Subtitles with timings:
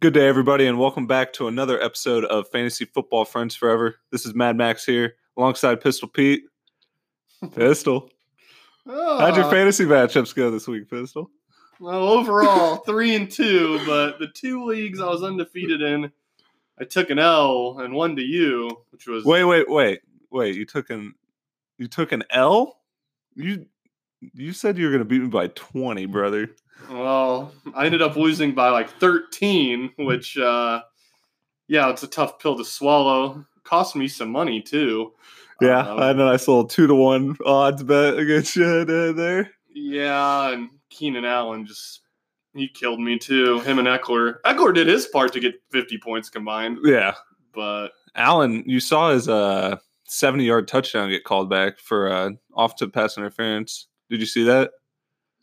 [0.00, 3.96] Good day, everybody, and welcome back to another episode of Fantasy Football Friends Forever.
[4.12, 6.44] This is Mad Max here, alongside Pistol Pete.
[7.54, 8.10] Pistol,
[8.86, 11.30] how'd your Ah, fantasy matchups go this week, Pistol?
[11.80, 16.10] well, overall, three and two, but the two leagues I was undefeated in,
[16.80, 20.54] I took an L and one to you, which was Wait, wait, wait, wait.
[20.56, 21.14] You took an
[21.76, 22.78] you took an L.
[23.34, 23.66] You
[24.34, 26.50] you said you were going to beat me by twenty, brother.
[26.90, 30.82] Well, I ended up losing by like 13, which, uh,
[31.66, 33.44] yeah, it's a tough pill to swallow.
[33.64, 35.12] Cost me some money too.
[35.60, 39.12] Yeah, Um, I had a nice little two to one odds bet against you uh,
[39.12, 39.50] there.
[39.74, 42.00] Yeah, and Keenan Allen just
[42.54, 43.60] he killed me too.
[43.60, 44.36] Him and Ekeler.
[44.46, 47.14] Ekeler did his part to get 50 points combined, Yeah,
[47.54, 52.76] but Allen, you saw his uh seventy yard touchdown get called back for uh off
[52.76, 53.88] to pass interference.
[54.10, 54.70] Did you see that?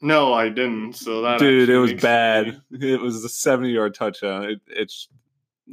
[0.02, 0.94] No, I didn't.
[0.94, 2.62] So that Dude, it was bad.
[2.70, 4.44] me- It was a 70 yard touchdown.
[4.46, 5.08] It, it's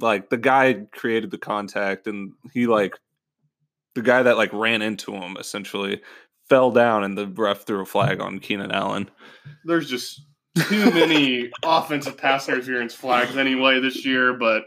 [0.01, 2.99] like the guy created the contact and he like
[3.95, 6.01] the guy that like ran into him essentially
[6.49, 9.11] fell down and the ref threw a flag on Keenan Allen.
[9.65, 10.23] there's just
[10.57, 14.65] too many offensive pass interference flags anyway this year, but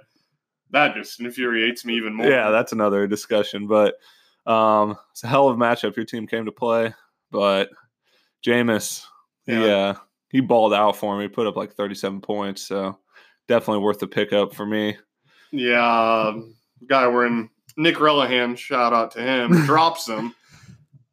[0.72, 2.28] that just infuriates me even more.
[2.28, 3.67] Yeah, that's another discussion.
[3.67, 3.95] But
[4.45, 6.94] um it's a hell of a matchup your team came to play.
[7.31, 7.70] But
[8.45, 9.03] Jameis,
[9.46, 9.60] he Yeah.
[9.76, 9.94] uh
[10.30, 12.62] he balled out for me, put up like 37 points.
[12.64, 12.98] So
[13.48, 14.98] definitely worth the pickup for me.
[15.52, 16.28] yeah.
[16.28, 16.56] um,
[16.88, 20.34] Guy wearing Nick Rellahan, shout out to him, drops him.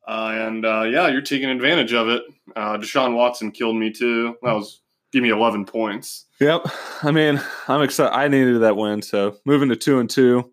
[0.09, 2.23] Uh, and uh, yeah, you're taking advantage of it.
[2.57, 4.37] Uh, Deshaun Watson killed me too.
[4.43, 4.81] That was
[5.13, 6.27] give me 11 points.
[6.41, 6.63] Yep.
[7.05, 8.13] I mean, I'm excited.
[8.17, 10.51] I needed that win, so moving to two and two.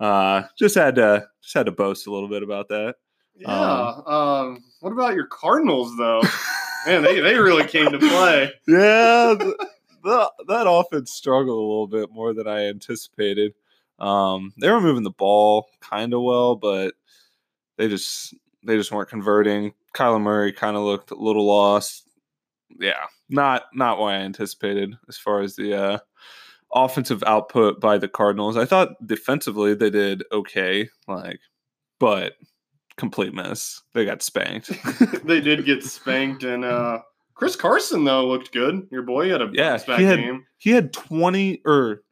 [0.00, 2.96] Uh, just had to just had to boast a little bit about that.
[3.36, 3.48] Yeah.
[4.06, 6.20] Um, what about your Cardinals though?
[6.86, 8.52] Man, they, they really came to play.
[8.66, 9.56] Yeah, th-
[10.02, 13.54] the, that offense struggled a little bit more than I anticipated.
[13.98, 16.94] Um, they were moving the ball kind of well, but
[17.76, 18.34] they just
[18.64, 19.74] they just weren't converting.
[19.94, 22.08] Kyler Murray kind of looked a little lost.
[22.80, 25.98] Yeah, not not what I anticipated as far as the uh,
[26.74, 28.56] offensive output by the Cardinals.
[28.56, 31.40] I thought defensively they did okay, like,
[32.00, 32.34] but
[32.96, 33.82] complete mess.
[33.94, 34.70] They got spanked.
[35.24, 37.00] they did get spanked, and uh,
[37.34, 38.86] Chris Carson though looked good.
[38.90, 40.44] Your boy had a Yeah, back he had- game.
[40.58, 42.02] he had 20 or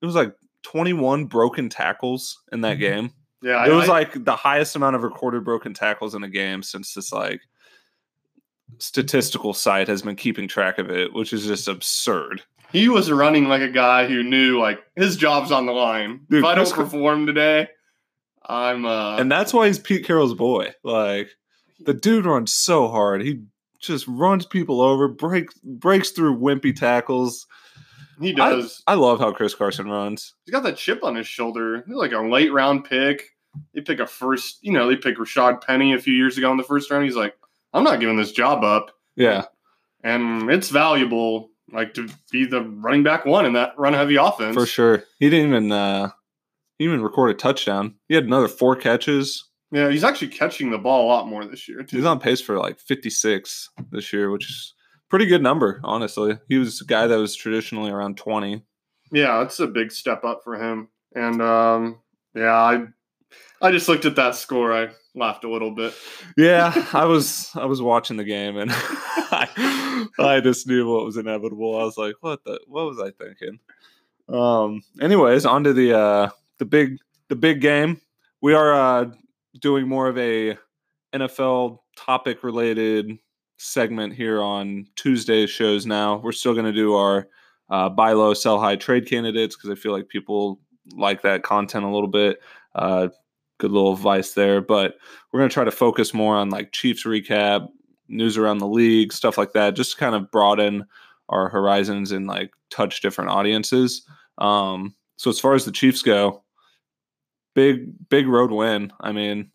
[0.00, 2.80] it was like 21 broken tackles in that Mhm.
[2.80, 3.10] game.
[3.42, 6.62] Yeah, it was I- like the highest amount of recorded broken tackles in a game
[6.62, 7.40] since this like
[8.78, 12.42] statistical site has been keeping track of it, which is just absurd.
[12.70, 16.20] he was running like a guy who knew like his job's on the line.
[16.28, 17.66] Dude, if I don't perform today,
[18.48, 20.72] I'm uh And that's why he's Pete Carroll's boy.
[20.82, 21.30] Like
[21.80, 23.22] the dude runs so hard.
[23.22, 23.42] He
[23.80, 27.46] just runs people over, breaks breaks through wimpy tackles.
[28.20, 28.82] he does.
[28.86, 30.34] I love how Chris Carson runs.
[30.44, 31.84] He's got that chip on his shoulder.
[31.86, 33.22] He's like a late round pick.
[33.74, 36.56] They pick a first, you know, they pick Rashad Penny a few years ago in
[36.56, 37.04] the first round.
[37.04, 37.34] He's like,
[37.72, 38.90] I'm not giving this job up.
[39.16, 39.44] Yeah.
[40.04, 44.54] And it's valuable, like to be the running back one in that run heavy offense.
[44.54, 45.04] For sure.
[45.18, 46.10] He didn't even uh
[46.78, 47.94] he even record a touchdown.
[48.08, 49.44] He had another four catches.
[49.70, 51.82] Yeah, he's actually catching the ball a lot more this year.
[51.82, 51.98] Too.
[51.98, 54.74] He's on pace for like 56 this year, which is
[55.10, 56.38] pretty good number, honestly.
[56.48, 58.62] He was a guy that was traditionally around 20.
[59.12, 60.88] Yeah, it's a big step up for him.
[61.14, 61.98] And um,
[62.34, 62.86] yeah, I
[63.60, 64.72] I just looked at that score.
[64.72, 65.94] I laughed a little bit.
[66.36, 71.16] Yeah, I was I was watching the game and I, I just knew what was
[71.16, 71.76] inevitable.
[71.76, 73.58] I was like, what the what was I thinking?
[74.28, 76.98] Um anyways, on to the uh the big
[77.28, 78.00] the big game.
[78.40, 79.10] We are uh
[79.60, 80.56] doing more of a
[81.14, 83.18] NFL topic related
[83.56, 86.18] segment here on Tuesday's shows now.
[86.18, 87.28] We're still going to do our
[87.70, 90.60] uh, buy low, sell high trade candidates because I feel like people
[90.96, 92.40] like that content a little bit.
[92.74, 93.08] Uh,
[93.58, 94.60] good little advice there.
[94.60, 94.94] But
[95.32, 97.68] we're going to try to focus more on like Chiefs recap,
[98.08, 100.86] news around the league, stuff like that, just to kind of broaden
[101.28, 104.06] our horizons and like touch different audiences.
[104.38, 106.42] Um, so as far as the Chiefs go,
[107.58, 108.92] big big road win.
[109.00, 109.50] I mean,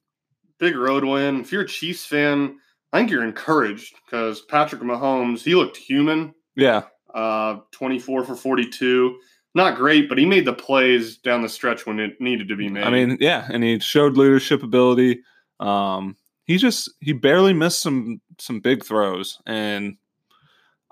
[0.59, 1.41] Big road win.
[1.41, 2.57] If you're a Chiefs fan,
[2.91, 6.33] I think you're encouraged because Patrick Mahomes, he looked human.
[6.55, 6.83] yeah,
[7.13, 9.17] Uh, 24 for 42.
[9.55, 12.69] Not great, but he made the plays down the stretch when it needed to be
[12.69, 12.83] made.
[12.83, 15.21] I mean, yeah, and he showed leadership ability.
[15.59, 19.95] Um, he just he barely missed some some big throws, and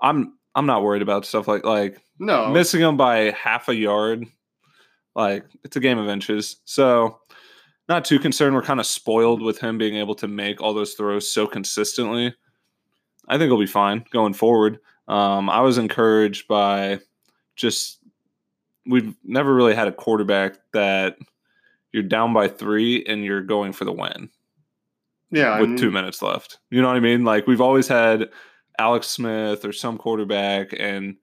[0.00, 4.26] I'm I'm not worried about stuff like like no, missing them by half a yard.
[5.14, 7.18] Like it's a game of inches, so
[7.88, 8.54] not too concerned.
[8.54, 12.34] We're kind of spoiled with him being able to make all those throws so consistently.
[13.28, 14.78] I think he'll be fine going forward.
[15.08, 17.00] Um, I was encouraged by
[17.56, 17.98] just
[18.86, 21.16] we've never really had a quarterback that
[21.92, 24.30] you're down by three and you're going for the win
[25.30, 26.58] Yeah, with and- two minutes left.
[26.70, 27.24] You know what I mean?
[27.24, 28.30] Like we've always had
[28.78, 31.16] Alex Smith or some quarterback, and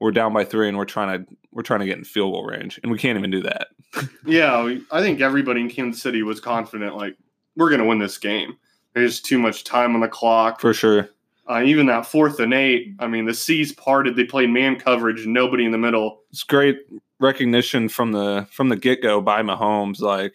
[0.00, 2.44] we're down by three, and we're trying to we're trying to get in field goal
[2.44, 3.66] range, and we can't even do that.
[4.24, 7.16] Yeah, I think everybody in Kansas City was confident, like,
[7.56, 8.56] we're going to win this game.
[8.94, 10.60] There's too much time on the clock.
[10.60, 11.08] For sure.
[11.48, 14.14] Uh, even that fourth and eight, I mean, the seas parted.
[14.14, 16.20] They played man coverage, nobody in the middle.
[16.30, 16.78] It's great
[17.18, 20.00] recognition from the from the get go by Mahomes.
[20.00, 20.34] Like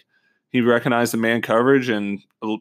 [0.49, 2.19] he recognized the man coverage and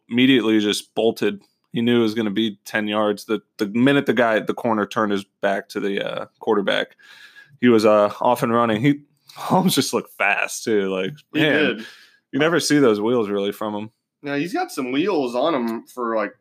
[0.09, 1.43] immediately just bolted.
[1.73, 3.25] He knew it was going to be ten yards.
[3.25, 6.97] The the minute the guy at the corner turned his back to the uh, quarterback,
[7.62, 8.82] he was uh, off and running.
[8.82, 9.00] He
[9.35, 10.91] Holmes just looked fast too.
[10.94, 11.87] Like He man, did.
[12.32, 13.91] you never see those wheels really from him.
[14.23, 16.32] Now, he's got some wheels on him for, like,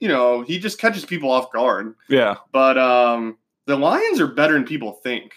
[0.00, 1.94] you know, he just catches people off guard.
[2.08, 5.34] Yeah, But um, the Lions are better than people think.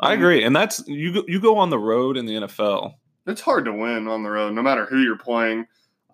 [0.00, 0.42] I Um, agree.
[0.42, 1.12] And that's you.
[1.14, 2.94] Go, you go on the road in the NFL.
[3.26, 5.66] It's hard to win on the road, no matter who you're playing.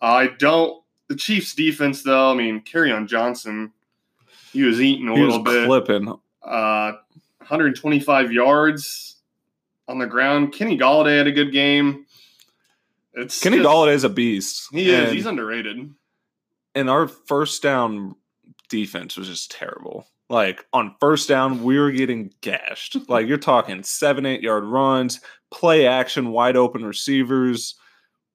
[0.02, 0.82] I don't.
[1.08, 2.62] The Chiefs' defense, though, I mean,
[2.92, 3.72] on Johnson,
[4.52, 5.66] he was eating a He was little bit.
[5.66, 6.14] clipping.
[6.42, 6.92] Uh,
[7.48, 9.16] 125 yards
[9.88, 10.52] on the ground.
[10.52, 12.04] Kenny Golladay had a good game.
[13.14, 14.68] It's Kenny just- is a beast.
[14.72, 15.08] He is.
[15.08, 15.90] And- He's underrated.
[16.74, 18.14] and our first down
[18.68, 20.06] defense was just terrible.
[20.28, 22.96] Like on first down, we were getting gashed.
[23.08, 27.74] Like you're talking seven, eight yard runs, play action, wide open receivers.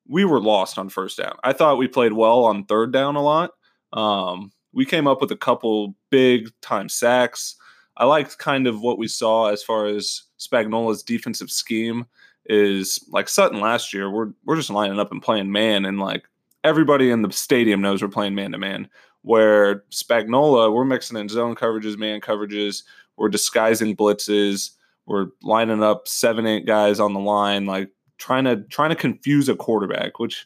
[0.07, 1.36] We were lost on first down.
[1.44, 3.51] I thought we played well on third down a lot.
[3.94, 7.56] Um, we came up with a couple big time sacks.
[7.97, 12.05] I liked kind of what we saw as far as Spagnuolo's defensive scheme
[12.45, 14.09] is like Sutton last year.
[14.09, 16.23] We're we're just lining up and playing man, and like
[16.63, 18.89] everybody in the stadium knows we're playing man to man.
[19.21, 22.83] Where Spagnola, we're mixing in zone coverages, man coverages,
[23.15, 24.71] we're disguising blitzes,
[25.05, 29.49] we're lining up seven, eight guys on the line, like trying to trying to confuse
[29.49, 30.45] a quarterback, which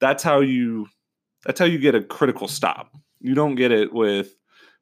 [0.00, 0.88] that's how you
[1.44, 2.92] that's how you get a critical stop.
[3.20, 4.34] You don't get it with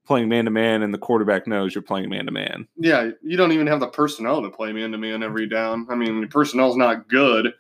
[0.07, 2.67] playing man to man and the quarterback knows you're playing man to man.
[2.77, 5.87] Yeah, you don't even have the personnel to play man to man every down.
[5.91, 7.53] I mean, the personnel's not good,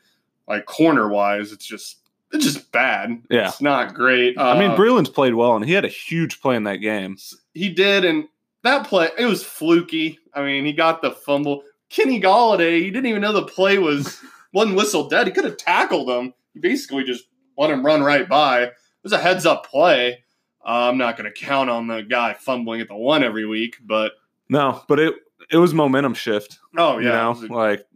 [0.49, 1.53] like corner wise.
[1.53, 1.99] It's just
[2.33, 3.23] it's just bad.
[3.31, 3.49] Yeah.
[3.49, 4.39] It's not great.
[4.39, 7.17] I mean, Uh, Breland's played well and he had a huge play in that game.
[7.55, 8.25] he did, and
[8.63, 10.19] that play it was fluky.
[10.35, 11.63] I mean, he got the fumble.
[11.89, 14.21] Kenny Golladay, he didn't even know the play was
[14.53, 15.27] wasn't whistle dead.
[15.27, 16.35] He could have tackled him.
[16.53, 17.25] He basically just
[17.57, 18.63] let him run right by.
[18.65, 18.73] It
[19.03, 20.25] was a heads up play.
[20.67, 23.77] Uh, I'm not going to count on the guy fumbling at the one every week,
[23.85, 24.13] but
[24.49, 25.15] No, but it
[25.51, 26.59] it was momentum shift.
[26.77, 27.87] oh you yeah, know, a- like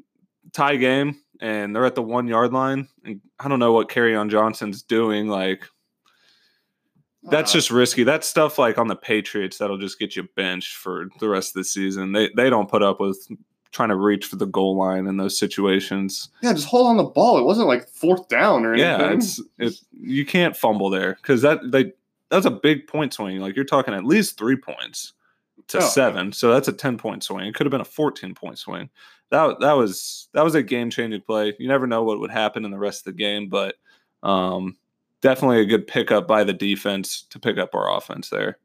[0.52, 4.30] tie game, and they're at the one yard line, and I don't know what Kerryon
[4.30, 5.26] Johnson's doing.
[5.28, 5.64] Like
[7.24, 8.04] that's uh, just risky.
[8.04, 11.60] That's stuff like on the Patriots that'll just get you benched for the rest of
[11.60, 12.12] the season.
[12.12, 13.26] They they don't put up with
[13.72, 16.28] trying to reach for the goal line in those situations.
[16.42, 17.38] yeah, just hold on the ball.
[17.38, 18.90] It wasn't like fourth down or anything.
[19.00, 19.74] Yeah, it's it.
[20.00, 21.92] You can't fumble there because that they
[22.30, 23.38] that's a big point swing.
[23.40, 25.12] Like you're talking at least three points
[25.68, 25.86] to Oh, yeah.
[25.88, 27.46] seven, so that's a ten point swing.
[27.46, 28.88] It could have been a fourteen point swing.
[29.30, 31.54] That that was that was a game changing play.
[31.58, 33.76] You never know what would happen in the rest of the game, but
[34.22, 34.76] um,
[35.20, 38.58] definitely a good pickup by the defense to pick up our offense there.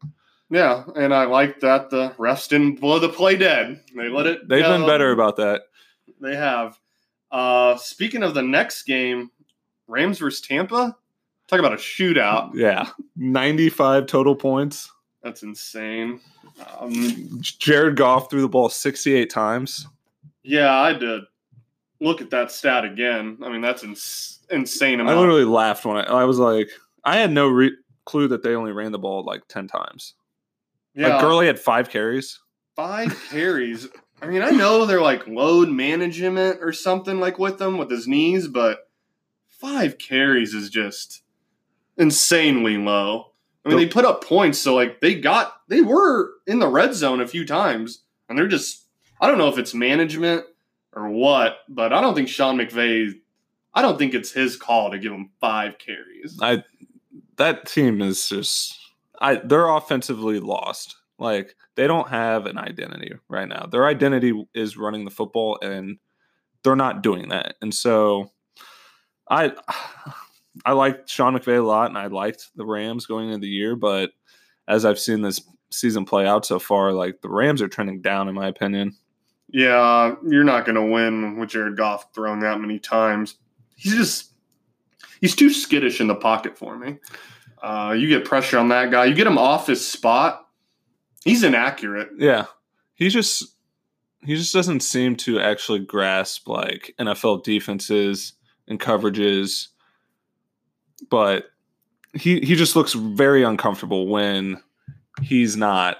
[0.49, 3.81] yeah, and I like that the refs didn't blow the play dead.
[3.95, 4.47] They let it.
[4.47, 5.63] They've been better about that.
[6.21, 6.79] They have.
[7.31, 9.29] Uh, speaking of the next game,
[9.87, 10.95] Rams versus Tampa.
[11.47, 12.51] Talk about a shootout.
[12.55, 14.91] Yeah, ninety five total points.
[15.23, 16.19] That's insane.
[16.79, 19.87] Um, Jared Goff threw the ball sixty eight times.
[20.43, 21.21] yeah, I did
[22.01, 23.37] look at that stat again.
[23.43, 26.69] I mean, that's ins- insane I literally laughed when I, I was like,
[27.03, 27.75] I had no re-
[28.05, 30.13] clue that they only ran the ball like 10 times.
[30.93, 32.39] yeah, Like, Gurley had five carries.
[32.75, 33.87] five carries.
[34.21, 38.07] I mean, I know they're like load management or something like with them with his
[38.07, 38.89] knees, but
[39.47, 41.23] five carries is just
[41.97, 43.31] insanely low.
[43.65, 46.93] I mean, they put up points, so like they got they were in the red
[46.93, 48.85] zone a few times, and they're just
[49.19, 50.45] I don't know if it's management
[50.93, 53.13] or what, but I don't think Sean McVay.
[53.73, 56.39] I don't think it's his call to give him five carries.
[56.41, 56.63] I
[57.37, 58.77] That team is just,
[59.19, 60.95] I they're offensively lost.
[61.17, 63.65] Like, they don't have an identity right now.
[63.65, 65.97] Their identity is running the football, and
[66.63, 67.55] they're not doing that.
[67.61, 68.31] And so
[69.29, 69.53] I.
[70.63, 73.75] I liked Sean McVay a lot, and I liked the Rams going into the year.
[73.75, 74.11] But
[74.67, 78.27] as I've seen this season play out so far, like the Rams are trending down,
[78.27, 78.95] in my opinion.
[79.49, 83.35] Yeah, you're not going to win with Jared Goff throwing that many times.
[83.75, 84.31] He's just
[85.21, 86.97] he's too skittish in the pocket for me.
[87.61, 89.05] Uh, you get pressure on that guy.
[89.05, 90.47] You get him off his spot.
[91.23, 92.09] He's inaccurate.
[92.17, 92.45] Yeah,
[92.95, 93.55] he just
[94.21, 98.33] he just doesn't seem to actually grasp like NFL defenses
[98.67, 99.67] and coverages.
[101.09, 101.51] But
[102.13, 104.61] he he just looks very uncomfortable when
[105.21, 105.97] he's not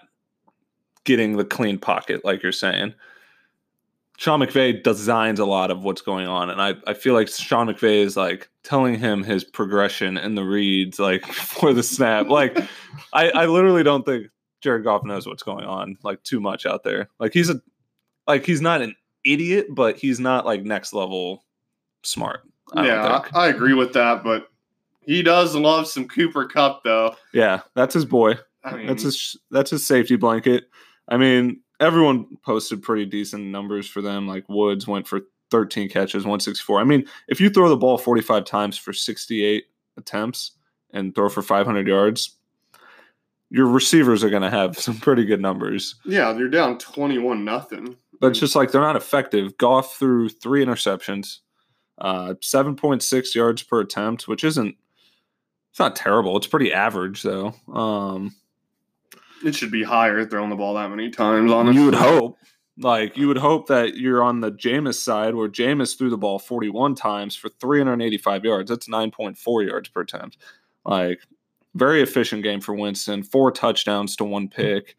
[1.04, 2.94] getting the clean pocket, like you're saying.
[4.18, 7.68] Sean McVay designs a lot of what's going on, and I, I feel like Sean
[7.68, 12.28] McVay is like telling him his progression in the reads like for the snap.
[12.28, 12.58] Like
[13.14, 14.28] I, I literally don't think
[14.62, 17.10] Jared Goff knows what's going on like too much out there.
[17.20, 17.62] Like he's a
[18.26, 21.44] like he's not an idiot, but he's not like next level
[22.04, 22.42] smart.
[22.74, 24.48] I yeah, I, I agree with that, but
[25.06, 27.16] he does love some Cooper Kupp though.
[27.34, 28.36] Yeah, that's his boy.
[28.64, 30.66] I mean, That's his that's his safety blanket.
[31.08, 34.28] I mean, everyone posted pretty decent numbers for them.
[34.28, 35.22] Like Woods went for
[35.52, 36.82] 13 catches, 164.
[36.82, 39.66] I mean, if you throw the ball 45 times for 68
[39.98, 40.52] attempts
[40.92, 42.38] and throw for 500 yards,
[43.52, 45.96] your receivers are going to have some pretty good numbers.
[46.04, 47.96] yeah, they're down twenty-one nothing.
[48.20, 49.58] But it's just like they're not effective.
[49.58, 51.40] Goff threw three interceptions,
[52.00, 54.76] uh, 7.6 yards per attempt, which isn't
[55.76, 56.38] it's not terrible.
[56.38, 57.54] It's pretty average though.
[57.68, 58.34] Um,
[59.44, 61.52] It should be higher throwing the ball that many times.
[61.52, 62.38] Honestly, You would hope.
[62.78, 66.40] Like you would hope that you're on the Jameis side where Jameis threw the ball
[66.40, 68.70] 41 times for 385 yards.
[68.70, 70.38] That's 9.4 yards per attempt.
[70.86, 71.20] Like
[71.74, 73.22] very efficient game for Winston.
[73.24, 74.96] Four touchdowns to one pick.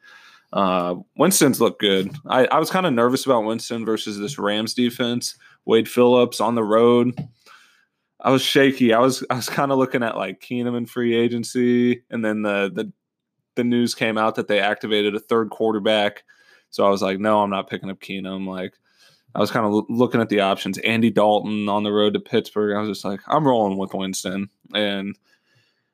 [0.52, 2.14] Uh, Winston's looked good.
[2.26, 5.38] I, I was kind of nervous about Winston versus this Rams defense.
[5.64, 7.18] Wade Phillips on the road.
[8.21, 8.93] I was shaky.
[8.95, 12.43] I was I was kind of looking at like Keenum and free agency, and then
[12.43, 12.93] the the
[13.57, 16.25] the news came out that they activated a third quarterback.
[16.71, 18.47] So I was like, no, I'm not picking up Keenum.
[18.47, 18.75] Like,
[19.35, 20.79] I was kind of looking at the options.
[20.79, 22.77] Andy Dalton on the road to Pittsburgh.
[22.77, 25.17] I was just like, I'm rolling with Winston, and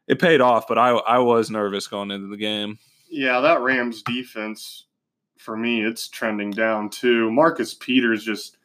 [0.09, 0.67] it paid off.
[0.69, 2.79] But I I was nervous going into the game.
[3.11, 4.87] Yeah, that Rams defense
[5.43, 7.31] for me, it's trending down too.
[7.31, 8.57] Marcus Peters just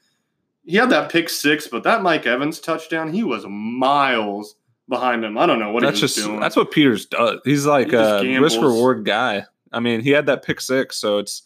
[0.68, 4.56] he had that pick six, but that Mike Evans touchdown, he was miles
[4.90, 5.38] behind him.
[5.38, 6.40] I don't know what that's he was just doing.
[6.42, 7.40] that's what Peters does.
[7.46, 9.46] He's like He a risk reward guy.
[9.72, 11.44] I mean, he had that pick six, so it's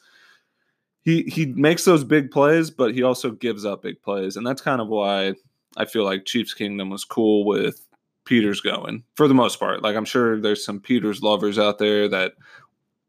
[1.03, 4.61] he he makes those big plays, but he also gives up big plays, and that's
[4.61, 5.35] kind of why
[5.77, 7.87] I feel like Chiefs Kingdom was cool with
[8.25, 9.83] Peters going for the most part.
[9.83, 12.33] Like I'm sure there's some Peters lovers out there that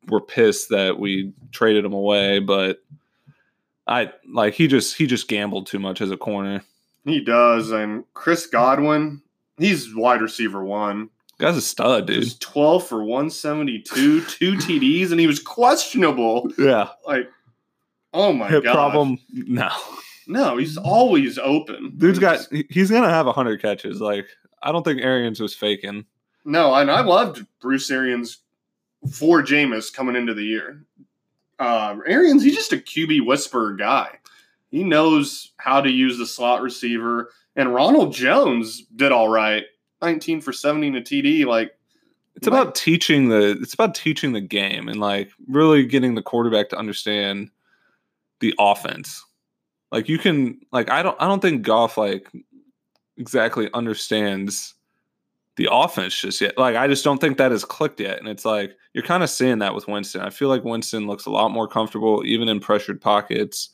[0.08, 2.81] were pissed that we traded him away, but
[3.86, 6.62] I like he just he just gambled too much as a corner.
[7.04, 7.70] he does.
[7.72, 9.22] And Chris Godwin,
[9.58, 11.10] he's wide receiver one.
[11.38, 12.22] Guy's a stud, dude.
[12.22, 16.48] Just 12 for 172, two TDs, and he was questionable.
[16.56, 17.28] Yeah, Like,
[18.14, 18.62] oh my god.
[18.72, 19.18] problem.
[19.32, 19.68] No.
[20.28, 21.94] No, he's always open.
[21.96, 24.00] Dude's got He's- he's gonna have hundred catches.
[24.00, 24.26] Like
[24.62, 26.04] I don't think Arians was faking.
[26.44, 28.38] No, and I loved Bruce Arians
[29.12, 30.84] for Jameis coming into the year.
[31.62, 34.18] Uh, Arians, he's just a QB whisperer guy.
[34.72, 37.30] He knows how to use the slot receiver.
[37.54, 39.62] And Ronald Jones did all right.
[40.00, 41.46] 19 for 70 and a TD.
[41.46, 41.78] Like,
[42.34, 46.68] It's about teaching the it's about teaching the game and like really getting the quarterback
[46.70, 47.50] to understand
[48.40, 49.24] the offense.
[49.92, 52.28] Like you can like I don't I don't think Goff like
[53.18, 54.74] exactly understands
[55.56, 56.58] the offense just yet.
[56.58, 58.18] Like I just don't think that has clicked yet.
[58.18, 60.20] And it's like you're kind of seeing that with Winston.
[60.20, 63.70] I feel like Winston looks a lot more comfortable even in pressured pockets.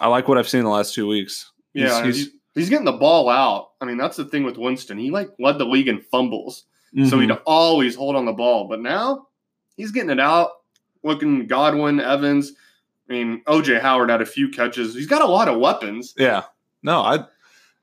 [0.00, 1.50] I like what I've seen the last two weeks.
[1.72, 3.70] He's- yeah, he's- he's, he's getting the ball out.
[3.80, 4.98] I mean, that's the thing with Winston.
[4.98, 6.64] He like led the league in fumbles.
[7.08, 7.40] So he'd Mhm.
[7.44, 8.68] always hold on the ball.
[8.68, 9.26] But now
[9.76, 10.50] he's getting it out.
[11.02, 12.52] Looking Godwin, Evans.
[13.10, 14.94] I mean, OJ Howard had a few catches.
[14.94, 16.14] He's got a lot of weapons.
[16.16, 16.44] Yeah.
[16.84, 17.24] No, I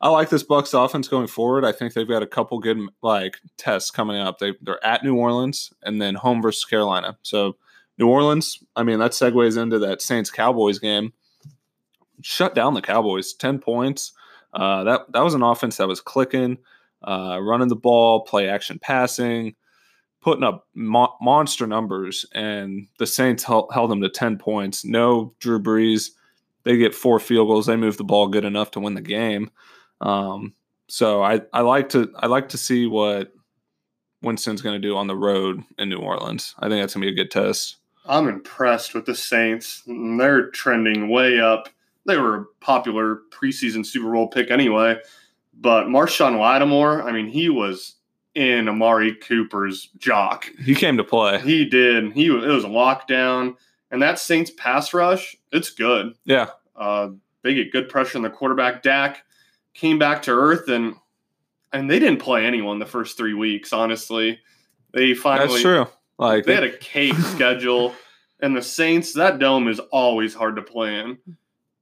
[0.02, 1.64] I like this Bucs offense going forward.
[1.64, 4.40] I think they've got a couple good like tests coming up.
[4.40, 7.18] They they're at New Orleans and then home versus Carolina.
[7.22, 7.58] So
[7.98, 11.14] New Orleans, I mean, that segues into that Saints Cowboys game.
[12.22, 14.14] Shut down the Cowboys, ten points.
[14.54, 16.58] Uh, that that was an offense that was clicking,
[17.08, 19.56] uh, running the ball, play action passing,
[20.20, 24.84] putting up mo- monster numbers, and the Saints held, held them to ten points.
[24.84, 26.10] No Drew Brees
[26.64, 27.66] they get four field goals.
[27.66, 29.52] They move the ball good enough to win the game.
[30.02, 30.54] Um,
[30.88, 33.32] so I, I like to I like to see what
[34.22, 36.54] Winston's going to do on the road in New Orleans.
[36.60, 37.78] I think that's going to be a good test.
[38.06, 39.84] I'm impressed with the Saints.
[39.88, 41.70] They're trending way up.
[42.08, 44.98] They were a popular preseason Super Bowl pick anyway.
[45.54, 47.96] But Marshon Lattimore, I mean, he was
[48.34, 50.50] in Amari Cooper's jock.
[50.64, 51.40] He came to play.
[51.42, 52.14] He did.
[52.14, 53.56] He it was a lockdown,
[53.92, 56.16] and that Saints pass rush, it's good.
[56.26, 57.10] Yeah, Uh,
[57.44, 58.82] they get good pressure on the quarterback.
[58.82, 59.24] Dak
[59.74, 60.96] came back to earth, and
[61.74, 63.74] and they didn't play anyone the first three weeks.
[63.74, 64.40] Honestly,
[64.94, 65.88] they finally that's true.
[66.18, 67.96] Like they had a cake schedule,
[68.42, 71.18] and the Saints, that dome is always hard to play in.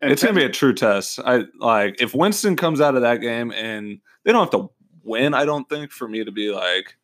[0.02, 1.20] And it's gonna be a true test.
[1.20, 4.70] I like if Winston comes out of that game and they don't have to
[5.04, 5.34] win.
[5.34, 6.96] I don't think for me to be like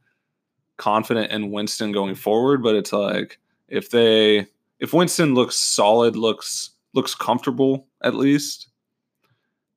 [0.77, 4.48] confident in Winston going forward, but it's like if they
[4.80, 8.70] if Winston looks solid, looks looks comfortable at least,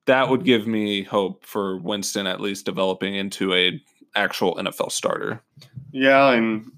[0.08, 3.80] that would give me hope for Winston at least developing into a
[4.16, 5.40] actual NFL starter.
[5.92, 6.70] Yeah, and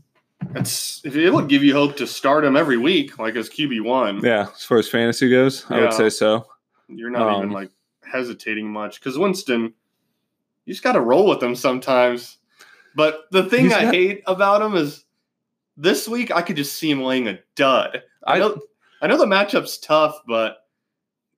[0.55, 4.21] it's it would give you hope to start him every week, like as QB one.
[4.23, 6.47] Yeah, as far as fantasy goes, I would say so.
[6.89, 7.71] You're not even Um, like
[8.03, 9.73] hesitating much because Winston,
[10.65, 12.39] you just got to roll with him sometimes.
[12.97, 15.05] But the thing I got- hate about him is
[15.77, 18.03] this week I could just see him laying a dud.
[18.27, 18.59] I I know,
[19.03, 20.57] I know the matchup's tough, but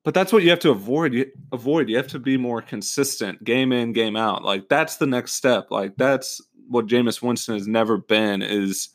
[0.05, 1.15] But that's what you have to avoid.
[1.15, 1.89] You avoid.
[1.89, 4.43] You have to be more consistent, game in, game out.
[4.45, 5.71] Like that's the next step.
[5.71, 8.89] Like that's what Jameis Winston has never been is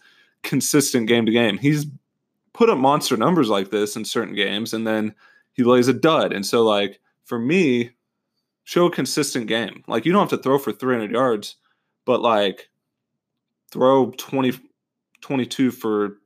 [0.44, 1.58] consistent game to game.
[1.58, 1.86] He's
[2.54, 5.16] put up monster numbers like this in certain games, and then
[5.54, 6.34] he lays a dud.
[6.34, 7.92] And so, like for me,
[8.66, 9.84] show a consistent game.
[9.88, 11.56] Like you don't have to throw for 300 yards,
[12.04, 12.70] but like
[13.72, 14.54] throw 20,
[15.22, 16.18] 22 for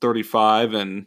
[0.00, 1.06] 35 and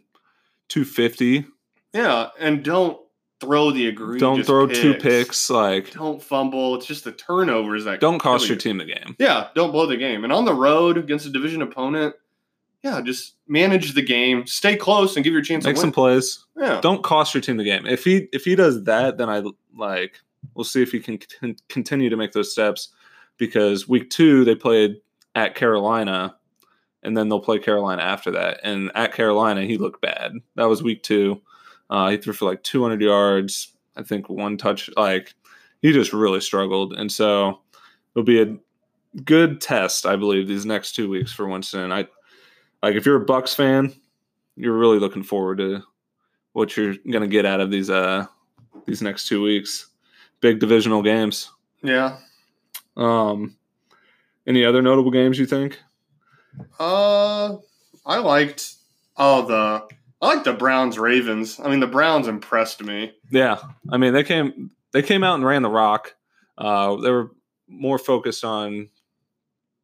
[0.68, 1.46] 250
[1.92, 2.98] yeah, and don't
[3.42, 4.20] throw the egregious.
[4.20, 5.50] don't throw two picks.
[5.50, 6.76] like Don't fumble.
[6.76, 8.60] It's just the turnovers that don't cost your you.
[8.60, 9.16] team the game.
[9.18, 10.24] Yeah, don't blow the game.
[10.24, 12.14] And on the road against a division opponent,
[12.82, 16.44] yeah, just manage the game, stay close, and give your chance make some plays.
[16.56, 17.86] Yeah, don't cost your team the game.
[17.86, 19.42] If he if he does that then i
[19.76, 20.20] like
[20.54, 22.88] we'll see if he can con- continue to make those steps
[23.38, 24.96] because week two they played
[25.34, 26.36] at carolina
[27.02, 28.60] and then they'll play carolina after that.
[28.62, 30.32] And at carolina he looked bad.
[30.56, 31.40] That was week two
[31.92, 35.34] uh, he threw for like 200 yards i think one touch like
[35.80, 37.60] he just really struggled and so
[38.14, 38.56] it'll be a
[39.24, 42.06] good test i believe these next two weeks for winston i
[42.82, 43.92] like if you're a bucs fan
[44.56, 45.82] you're really looking forward to
[46.52, 48.26] what you're gonna get out of these uh
[48.86, 49.88] these next two weeks.
[50.40, 51.50] Big divisional games.
[51.82, 52.18] yeah.
[52.96, 53.56] Um
[54.46, 55.78] any other notable games you think?
[56.78, 57.56] Uh,
[58.04, 58.74] I liked
[59.16, 59.88] oh the
[60.22, 61.58] I like the Browns Ravens.
[61.62, 63.12] I mean, the Browns impressed me.
[63.30, 63.58] Yeah.
[63.90, 66.14] I mean they came they came out and ran the rock.
[66.56, 67.32] Uh they were
[67.68, 68.88] more focused on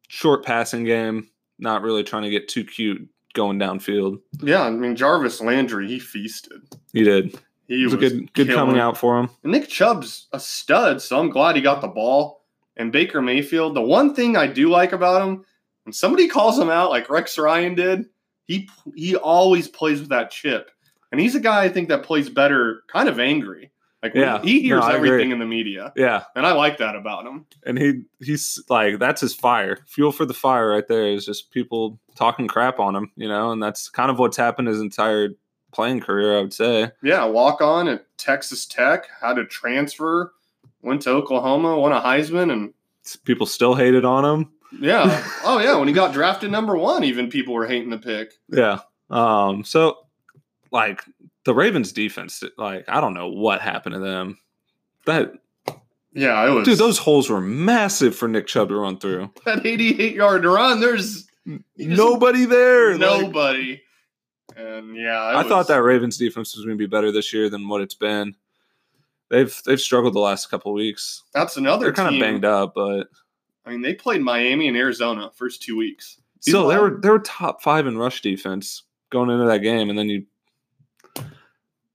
[0.07, 4.21] short passing game, not really trying to get too cute going downfield.
[4.41, 6.61] Yeah, I mean Jarvis Landry, he feasted.
[6.93, 7.37] He did.
[7.67, 8.55] He It was a good good killing.
[8.55, 9.29] coming out for him.
[9.43, 12.45] And Nick Chubb's a stud, so I'm glad he got the ball.
[12.77, 15.43] And Baker Mayfield, the one thing I do like about him,
[15.83, 18.05] when somebody calls him out like Rex Ryan did,
[18.49, 20.71] he he always plays with that chip.
[21.11, 23.71] And he's a guy I think that plays better kind of angry.
[24.03, 24.41] Like Yeah.
[24.41, 25.91] he hears No, everything in the media.
[25.95, 26.23] Yeah.
[26.35, 27.45] And I like that about him.
[27.65, 31.51] and he he's like that's his fire fuel for the fire right there is just
[31.51, 35.29] people talking crap on him you know and that's kind of what's happened his entire
[35.71, 40.33] playing career i would say Yeah, walk on at Texas Tech, had to transfer,
[40.81, 42.73] went to Oklahoma, won a Heisman, and
[43.25, 45.25] people still hated on him yeah.
[45.43, 48.33] oh yeah, when he got drafted number one, even people were hating the pick.
[48.49, 48.79] yeah
[49.09, 49.97] um so
[50.71, 51.01] like
[51.45, 54.37] the ravens defense like i don't know what happened to them
[55.07, 55.31] that
[56.13, 59.65] Yeah, it was dude those holes were massive for nick chubb to run through that
[59.65, 60.79] 88 yard run.
[60.79, 61.27] There's
[61.77, 63.81] nobody there like- nobody.
[64.55, 67.67] And yeah, I thought that Ravens defense was going to be better this year than
[67.69, 68.35] what it's been.
[69.29, 71.23] They've they've struggled the last couple weeks.
[71.33, 72.21] that's another They're kind team.
[72.21, 73.07] of banged up, but
[73.65, 76.19] I mean, they played Miami and Arizona first two weeks.
[76.43, 79.89] These still they were they were top five in rush defense going into that game,
[79.89, 80.25] and then you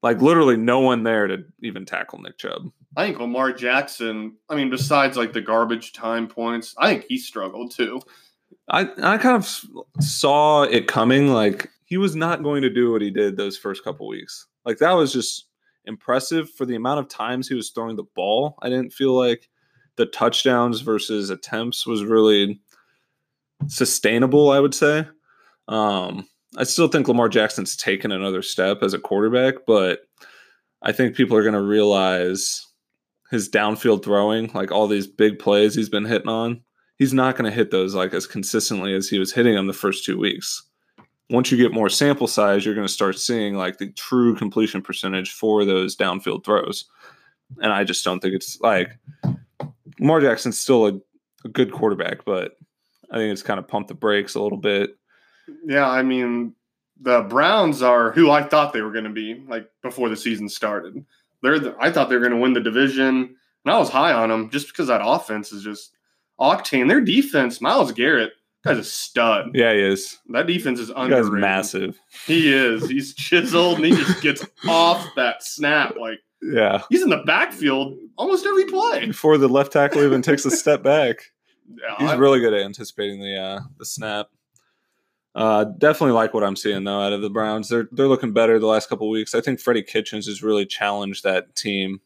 [0.02, 2.70] like literally no one there to even tackle Nick Chubb.
[2.96, 4.36] I think Lamar Jackson.
[4.48, 8.00] I mean, besides like the garbage time points, I think he struggled too.
[8.68, 9.46] I I kind of
[10.00, 11.28] saw it coming.
[11.28, 14.46] Like he was not going to do what he did those first couple weeks.
[14.64, 15.46] Like that was just
[15.86, 18.56] impressive for the amount of times he was throwing the ball.
[18.62, 19.48] I didn't feel like
[19.96, 22.60] the touchdowns versus attempts was really
[23.66, 24.50] sustainable.
[24.50, 25.06] I would say.
[25.68, 30.00] Um, I still think Lamar Jackson's taken another step as a quarterback, but
[30.82, 32.66] I think people are going to realize
[33.30, 36.62] his downfield throwing, like all these big plays he's been hitting on
[36.96, 39.72] he's not going to hit those like as consistently as he was hitting them the
[39.72, 40.62] first two weeks.
[41.30, 44.82] Once you get more sample size, you're going to start seeing like the true completion
[44.82, 46.84] percentage for those downfield throws.
[47.60, 48.98] And I just don't think it's like
[50.00, 50.92] Lamar Jackson's still a,
[51.44, 52.56] a good quarterback, but
[53.10, 54.96] I think it's kind of pumped the brakes a little bit.
[55.66, 56.54] Yeah, I mean,
[57.00, 60.48] the Browns are who I thought they were going to be like before the season
[60.48, 61.04] started.
[61.42, 64.12] They're the, I thought they were going to win the division, and I was high
[64.12, 65.92] on them just because that offense is just
[66.40, 66.88] octane.
[66.88, 68.32] Their defense, Myles Garrett,
[68.64, 69.50] Guy's a stud.
[69.52, 70.18] Yeah, he is.
[70.30, 71.32] That defense is underrated.
[71.32, 72.00] massive.
[72.26, 72.88] He is.
[72.88, 75.96] He's chiseled and he just gets off that snap.
[76.00, 76.20] Like
[76.52, 76.82] Yeah.
[76.90, 79.06] he's in the backfield almost every play.
[79.06, 81.32] Before the left tackle even takes a step back.
[81.68, 84.26] Yeah, He's I- really good at anticipating the uh, the snap.
[85.34, 87.68] Uh, definitely like what I'm seeing though out of the Browns.
[87.68, 89.34] They're they're looking better the last couple weeks.
[89.34, 92.00] I think Freddie Kitchens has really challenged that team,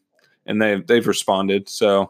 [0.45, 1.69] and they they've responded.
[1.69, 2.09] So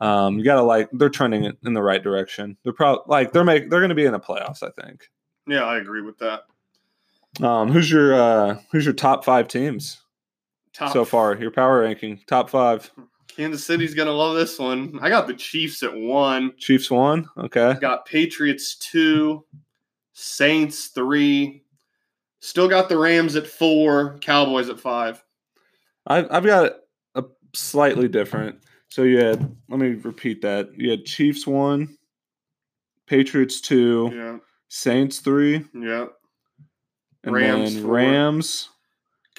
[0.00, 2.56] um, you gotta like they're trending in- in the right direction.
[2.62, 4.62] They're probably like they're make they're going to be in the playoffs.
[4.62, 5.08] I think.
[5.48, 6.42] yeah, I agree with that.
[7.44, 10.00] Um, who's your uh, who's your top five teams
[10.74, 11.36] Top so far?
[11.36, 12.90] Your power ranking top five.
[13.28, 14.98] Kansas City's gonna love this one.
[15.00, 16.52] I got the Chiefs at one.
[16.58, 17.26] Chiefs one.
[17.38, 17.76] Okay.
[17.80, 19.44] Got Patriots two.
[20.12, 21.62] Saints three.
[22.40, 24.18] Still got the Rams at four.
[24.20, 25.22] Cowboys at five.
[26.06, 26.72] I've I've got
[27.14, 28.56] a slightly different.
[28.88, 30.70] So you had let me repeat that.
[30.76, 31.96] You had Chiefs one,
[33.06, 36.06] Patriots two, Yeah, Saints three, yeah.
[37.24, 37.86] and Rams then.
[37.86, 38.68] Rams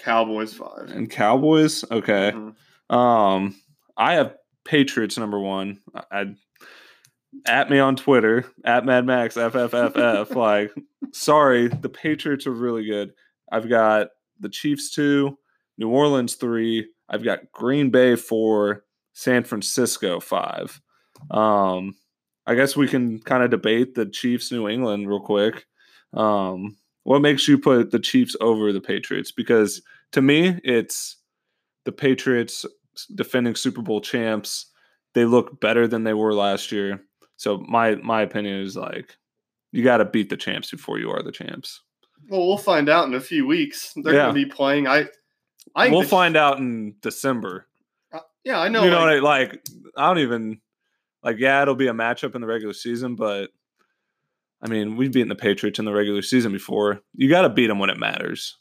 [0.03, 0.89] Cowboys five.
[0.89, 1.83] and Cowboys.
[1.89, 2.31] Okay.
[2.33, 2.55] Mhm.
[2.93, 3.55] Um,
[3.97, 4.35] I have
[4.65, 5.79] Patriots number one.
[5.95, 6.35] I, I
[7.47, 10.35] at me on Twitter at Mad Max FFFF.
[10.35, 10.71] like,
[11.11, 13.13] sorry, the Patriots are really good.
[13.51, 15.37] I've got the Chiefs two,
[15.77, 16.87] New Orleans three.
[17.09, 20.79] I've got Green Bay four, San Francisco five.
[21.31, 21.95] Um,
[22.45, 25.65] I guess we can kind of debate the Chiefs New England real quick.
[26.13, 29.31] Um, what makes you put the Chiefs over the Patriots?
[29.31, 29.81] Because
[30.13, 31.17] to me, it's
[31.85, 32.65] the Patriots
[33.15, 34.67] defending Super Bowl champs.
[35.13, 37.01] They look better than they were last year.
[37.37, 39.17] So my my opinion is like
[39.71, 41.81] you got to beat the champs before you are the champs.
[42.29, 43.93] Well, we'll find out in a few weeks.
[43.95, 44.19] They're Yeah.
[44.27, 44.87] gonna be playing.
[44.87, 45.07] I.
[45.75, 47.67] I we'll the- find out in December.
[48.13, 48.83] Uh, yeah, I know.
[48.83, 49.65] you know, like, what I, like
[49.97, 50.61] I don't even
[51.23, 51.37] like.
[51.39, 53.49] Yeah, it'll be a matchup in the regular season, but
[54.63, 57.01] I mean, we've beaten the Patriots in the regular season before.
[57.13, 58.57] You got to beat them when it matters.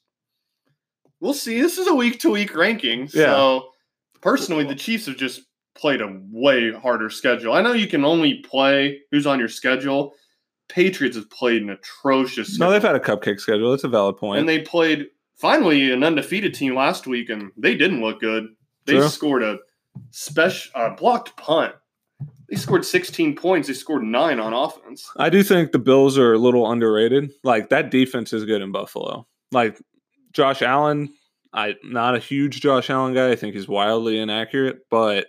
[1.20, 1.60] we'll see.
[1.60, 3.02] This is a week to week ranking.
[3.14, 3.26] Yeah.
[3.26, 3.68] So
[4.20, 5.42] personally, the Chiefs have just
[5.74, 7.52] played a way harder schedule.
[7.52, 10.14] I know you can only play who's on your schedule.
[10.68, 12.58] Patriots have played an atrocious.
[12.58, 13.70] No, they've had a cupcake schedule.
[13.70, 14.40] That's a valid point.
[14.40, 18.46] and they played finally an undefeated team last week, and they didn't look good.
[18.86, 19.08] They True.
[19.08, 19.58] scored a
[20.10, 21.74] special uh, blocked punt.
[22.52, 23.68] They scored 16 points.
[23.68, 25.10] They scored nine on offense.
[25.16, 27.32] I do think the Bills are a little underrated.
[27.42, 29.26] Like that defense is good in Buffalo.
[29.52, 29.80] Like
[30.34, 31.14] Josh Allen,
[31.54, 33.30] I'm not a huge Josh Allen guy.
[33.30, 35.28] I think he's wildly inaccurate, but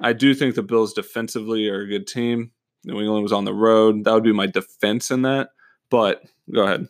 [0.00, 2.52] I do think the Bills defensively are a good team.
[2.84, 4.04] New England was on the road.
[4.04, 5.48] That would be my defense in that.
[5.90, 6.86] But go ahead.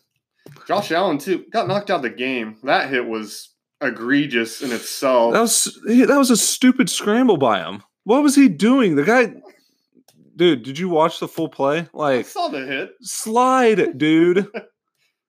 [0.69, 2.59] Josh Allen too got knocked out the game.
[2.65, 5.33] That hit was egregious in itself.
[5.33, 7.83] That was that was a stupid scramble by him.
[8.03, 8.97] What was he doing?
[8.97, 9.35] The guy,
[10.37, 10.63] dude.
[10.63, 11.89] Did you watch the full play?
[11.93, 12.91] Like, I saw the hit.
[13.03, 14.47] slide, dude.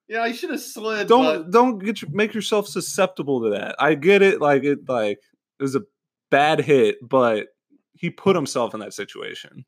[0.08, 1.08] Yeah, he should have slid.
[1.08, 3.74] don't don't get your, make yourself susceptible to that.
[3.80, 5.18] I get it, like it like
[5.58, 5.82] it was a
[6.30, 7.48] bad hit, but
[7.94, 9.64] he put himself in that situation.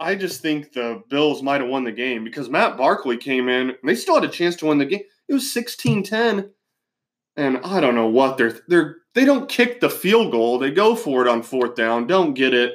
[0.00, 3.70] I just think the Bills might have won the game because Matt Barkley came in
[3.70, 5.02] and they still had a chance to win the game.
[5.28, 6.50] It was 16-10.
[7.36, 10.58] And I don't know what they're they're they don't kick the field goal.
[10.58, 12.06] They go for it on fourth down.
[12.08, 12.74] Don't get it.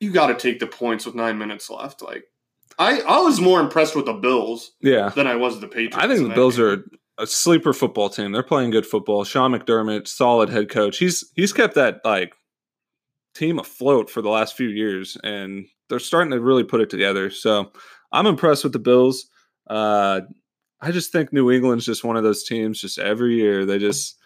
[0.00, 2.02] You got to take the points with 9 minutes left.
[2.02, 2.24] Like
[2.78, 5.96] I I was more impressed with the Bills Yeah, than I was with the Patriots.
[5.96, 6.66] I think the Bills game.
[6.66, 6.84] are
[7.18, 8.30] a sleeper football team.
[8.32, 9.24] They're playing good football.
[9.24, 10.98] Sean McDermott, solid head coach.
[10.98, 12.32] He's he's kept that like
[13.34, 17.30] team afloat for the last few years, and they're starting to really put it together.
[17.30, 17.72] So
[18.12, 19.26] I'm impressed with the Bills.
[19.68, 20.20] Uh,
[20.80, 22.80] I just think New England's just one of those teams.
[22.80, 24.16] Just every year, they just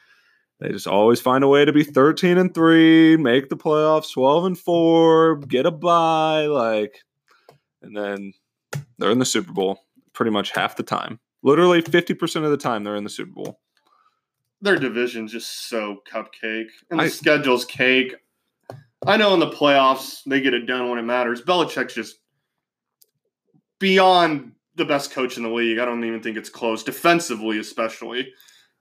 [0.63, 4.45] they just always find a way to be 13 and three, make the playoffs, 12
[4.45, 7.01] and four, get a bye, like,
[7.83, 8.33] and then
[8.99, 9.81] they're in the Super Bowl
[10.13, 11.19] pretty much half the time.
[11.43, 13.59] Literally 50% of the time they're in the Super Bowl.
[14.61, 18.15] their division's just so cupcake, and the I- schedule's cake.
[19.05, 21.43] I know in the playoffs they get it done when it matters.
[21.43, 22.19] Belichick's just
[23.81, 25.79] beyond the best coach in the league.
[25.79, 28.33] I don't even think it's close, defensively especially,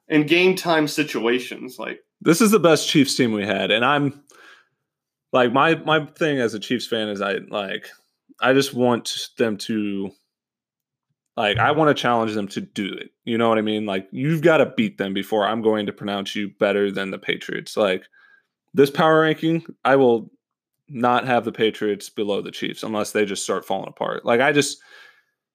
[0.08, 1.78] in game time situations.
[1.80, 4.24] Like This is the best Chiefs team we had, and I'm
[5.34, 7.90] like my my thing as a Chiefs fan is I like
[8.40, 10.12] I just want them to
[11.38, 13.12] like I want to challenge them to do it.
[13.24, 13.86] You know what I mean?
[13.86, 17.20] Like you've got to beat them before I'm going to pronounce you better than the
[17.20, 17.78] Patriots.
[17.78, 18.04] Like
[18.74, 20.30] this power ranking, I will
[20.90, 24.26] not have the Patriots below the Chiefs unless they just start falling apart.
[24.26, 24.80] Like I just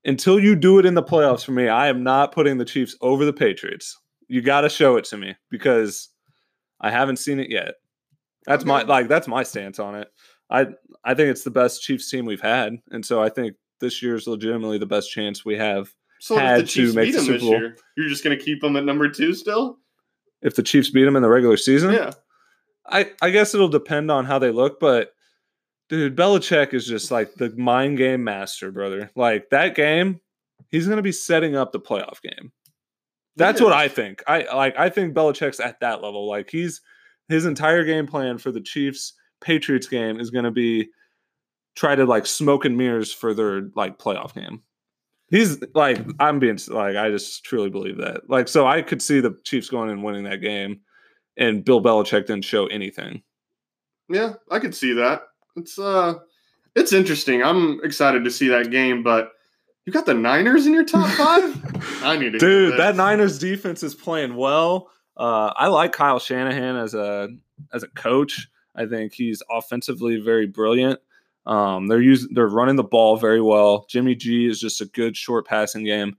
[0.05, 2.97] until you do it in the playoffs for me, I am not putting the Chiefs
[3.01, 3.99] over the Patriots.
[4.29, 6.09] You got to show it to me because
[6.81, 7.75] I haven't seen it yet.
[8.47, 10.09] That's my like that's my stance on it.
[10.51, 10.67] I
[11.05, 14.15] I think it's the best Chiefs team we've had, and so I think this year
[14.15, 15.89] is legitimately the best chance we have.
[16.21, 17.51] So Had if the to make beat the Super this Bowl.
[17.53, 19.79] year, you're just gonna keep them at number two still?
[20.43, 22.13] If the Chiefs beat them in the regular season, Yeah.
[22.89, 25.11] I, I guess it'll depend on how they look, but
[25.89, 29.11] dude, Belichick is just like the mind game master, brother.
[29.17, 30.21] Like that game,
[30.69, 32.53] he's gonna be setting up the playoff game.
[33.37, 34.23] That's what I think.
[34.27, 36.27] I like I think Belichick's at that level.
[36.29, 36.81] Like he's
[37.29, 40.89] his entire game plan for the Chiefs Patriots game is gonna be
[41.75, 44.63] try to like smoke and mirrors for their like playoff game.
[45.29, 48.29] He's like I'm being like I just truly believe that.
[48.29, 50.81] Like so I could see the Chiefs going and winning that game
[51.37, 53.23] and Bill Belichick didn't show anything.
[54.09, 55.23] Yeah, I could see that.
[55.57, 56.15] It's uh
[56.75, 57.43] it's interesting.
[57.43, 59.33] I'm excited to see that game, but
[59.87, 62.03] you got the Niners in your top five?
[62.05, 64.91] I need to Dude, that Niners defense is playing well.
[65.17, 67.29] Uh, I like Kyle Shanahan as a
[67.73, 68.49] as a coach.
[68.75, 71.01] I think he's offensively very brilliant.
[71.47, 73.87] Um, they're using they're running the ball very well.
[73.89, 76.17] Jimmy G is just a good short passing game.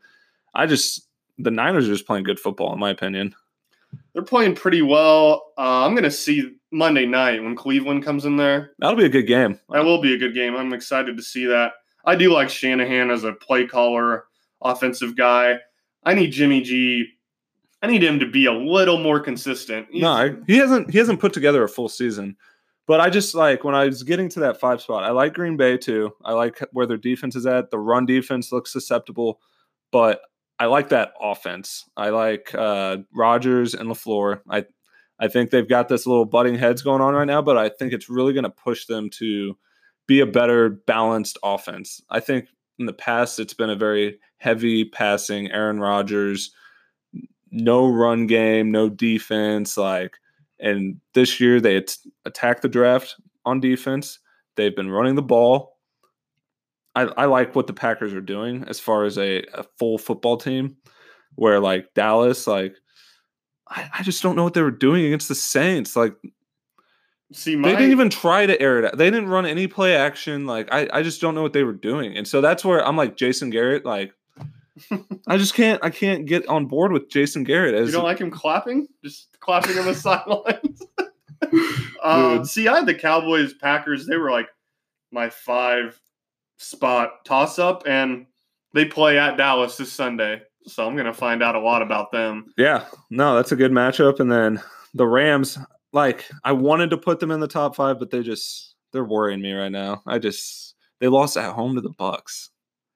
[0.56, 3.36] I just the Niners are just playing good football in my opinion.
[4.13, 5.51] They're playing pretty well.
[5.58, 8.71] Uh, I'm gonna see Monday night when Cleveland comes in there.
[8.80, 9.60] That'll be a good game.
[9.69, 10.56] That will be a good game.
[10.56, 11.73] I'm excited to see that.
[12.07, 14.25] I do like Shanahan as a play caller,
[14.61, 15.57] offensive guy.
[16.03, 17.05] I need Jimmy G.
[17.83, 19.87] I need him to be a little more consistent.
[19.91, 22.35] He's- No, he hasn't he hasn't put together a full season.
[22.87, 25.57] But I just like when I was getting to that five spot, I like Green
[25.57, 26.13] Bay too.
[26.23, 27.69] I like where their defense is at.
[27.69, 29.41] The run defense looks susceptible,
[29.91, 30.21] but
[30.57, 31.83] I like that offense.
[31.97, 34.39] I like uh Rodgers and LaFleur.
[34.49, 34.65] I
[35.19, 37.91] I think they've got this little butting heads going on right now, but I think
[37.91, 39.57] it's really gonna push them to
[40.07, 42.01] be a better balanced offense.
[42.09, 42.47] I think
[42.79, 46.51] in the past it's been a very heavy passing Aaron Rodgers,
[47.51, 50.17] no run game, no defense, like
[50.59, 53.15] and this year they at- attacked the draft
[53.45, 54.19] on defense.
[54.55, 55.77] They've been running the ball.
[56.95, 60.37] I, I like what the Packers are doing as far as a, a full football
[60.37, 60.77] team,
[61.35, 62.75] where like Dallas, like
[63.69, 65.95] I, I just don't know what they were doing against the Saints.
[65.95, 66.15] Like
[67.31, 68.97] see, my, they didn't even try to air it out.
[68.97, 70.45] They didn't run any play action.
[70.45, 72.17] Like I, I just don't know what they were doing.
[72.17, 74.13] And so that's where I'm like Jason Garrett, like
[75.27, 78.19] I just can't I can't get on board with Jason Garrett as You don't like
[78.19, 78.87] him clapping?
[79.03, 80.83] Just clapping on the sidelines?
[82.03, 84.05] uh, see, I had the Cowboys, Packers.
[84.05, 84.47] They were like
[85.11, 85.99] my five
[86.57, 88.25] spot toss up, and
[88.73, 90.41] they play at Dallas this Sunday.
[90.65, 92.51] So I'm going to find out a lot about them.
[92.57, 94.19] Yeah, no, that's a good matchup.
[94.19, 94.61] And then
[94.93, 95.57] the Rams,
[95.97, 99.41] like I wanted to put them in the top five, but they just they're worrying
[99.41, 100.01] me right now.
[100.05, 102.49] I just they lost at home to the Bucs.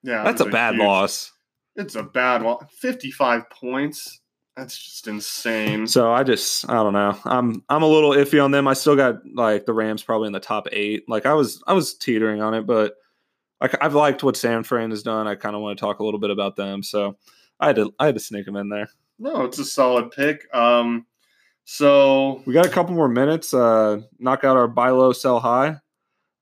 [0.03, 1.31] Yeah, That's it a bad huge- loss.
[1.75, 2.57] It's a bad one.
[2.79, 4.19] 55 points.
[4.57, 5.87] That's just insane.
[5.87, 7.17] So I just I don't know.
[7.25, 8.67] I'm I'm a little iffy on them.
[8.67, 11.03] I still got like the Rams probably in the top eight.
[11.07, 12.95] Like I was I was teetering on it, but
[13.61, 15.27] like I've liked what San Fran has done.
[15.27, 16.83] I kind of want to talk a little bit about them.
[16.83, 17.17] So
[17.59, 18.89] I had to I had to sneak them in there.
[19.17, 20.53] No, it's a solid pick.
[20.53, 21.05] Um,
[21.75, 23.53] so We got a couple more minutes.
[23.53, 25.77] Uh, knock out our buy low, sell high.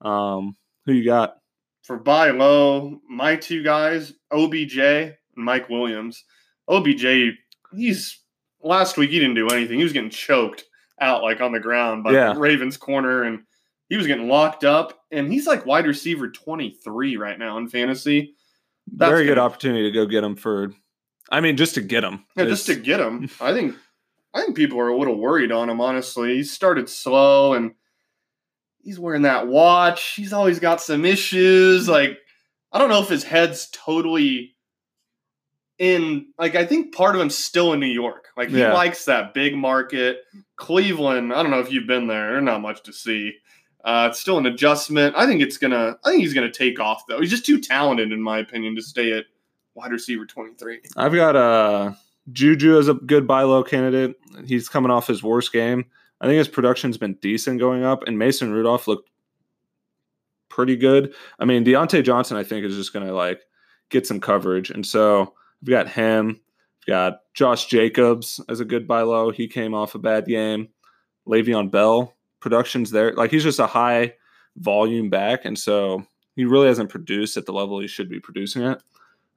[0.00, 1.36] Um, who you got?
[1.84, 6.24] for buy low, my two guys, OBJ and Mike Williams.
[6.68, 7.36] OBJ,
[7.74, 8.20] he's
[8.62, 9.78] last week he didn't do anything.
[9.78, 10.64] He was getting choked
[11.00, 12.34] out like on the ground by Yeah.
[12.36, 13.40] Ravens corner and
[13.88, 18.34] he was getting locked up and he's like wide receiver 23 right now in fantasy.
[18.92, 20.72] That's Very good gonna- opportunity to go get him for.
[21.30, 22.24] I mean, just to get him.
[22.36, 23.28] Yeah, just to get him.
[23.40, 23.74] I think
[24.34, 26.36] I think people are a little worried on him, honestly.
[26.36, 27.72] He started slow and
[28.82, 30.14] he's wearing that watch.
[30.14, 31.88] He's always got some issues.
[31.88, 32.18] Like,
[32.72, 34.54] I don't know if his head's totally
[35.78, 38.28] in like I think part of him's still in New York.
[38.36, 38.72] Like he Yeah.
[38.74, 40.22] likes that big market.
[40.56, 42.32] Cleveland, I don't know if you've been there.
[42.32, 43.32] There's not much to see.
[43.82, 45.14] Uh, it's still an adjustment.
[45.16, 45.96] I think it's gonna.
[46.04, 47.18] I think he's gonna take off though.
[47.18, 49.24] He's just too talented, in my opinion, to stay at
[49.74, 50.80] wide receiver twenty three.
[50.98, 51.92] I've got uh,
[52.32, 54.16] Juju is a good buy low candidate.
[54.46, 55.84] He's coming off his worst game.
[56.20, 59.10] I think his production's been decent going up, and Mason Rudolph looked
[60.48, 61.14] pretty good.
[61.38, 63.40] I mean, Diontae Johnson, I think, is just going to like
[63.88, 66.40] get some coverage, and so we've got him.
[66.86, 69.30] We've got Josh Jacobs as a good buy low.
[69.30, 70.68] He came off a bad game.
[71.26, 73.12] Le'Veon Bell production's there.
[73.14, 74.14] Like he's just a high
[74.56, 76.04] volume back, and so
[76.36, 78.82] he really hasn't produced at the level he should be producing at.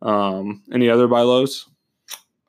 [0.01, 1.69] Um, any other buy lows?